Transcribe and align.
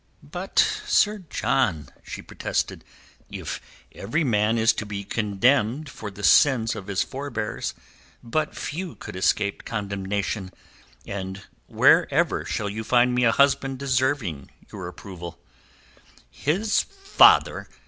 "But, 0.23 0.57
Sir 0.87 1.19
John," 1.29 1.89
she 2.03 2.23
protested, 2.23 2.83
"if 3.29 3.61
every 3.91 4.23
man 4.23 4.57
is 4.57 4.73
to 4.73 4.85
be 4.87 5.03
condemned 5.03 5.89
for 5.89 6.09
the 6.09 6.23
sins 6.23 6.73
of 6.75 6.87
his 6.87 7.03
forbears, 7.03 7.75
but 8.23 8.55
few 8.57 8.95
could 8.95 9.15
escape 9.15 9.63
condemnation, 9.63 10.51
and 11.05 11.43
wherever 11.67 12.43
shall 12.45 12.67
you 12.67 12.83
find 12.83 13.13
me 13.13 13.25
a 13.25 13.31
husband 13.31 13.77
deserving 13.77 14.49
your 14.71 14.87
approval?" 14.87 15.39
"His 16.31 16.81
father...." 16.81 17.69